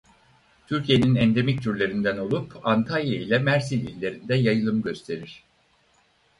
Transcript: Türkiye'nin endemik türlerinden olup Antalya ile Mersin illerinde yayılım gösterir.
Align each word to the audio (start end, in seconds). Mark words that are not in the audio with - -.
Türkiye'nin 0.67 1.15
endemik 1.15 1.61
türlerinden 1.61 2.17
olup 2.17 2.67
Antalya 2.67 3.15
ile 3.21 3.37
Mersin 3.39 3.79
illerinde 3.79 4.35
yayılım 4.35 4.81
gösterir. 4.81 5.43